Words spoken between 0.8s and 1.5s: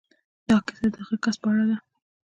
د هغه کس په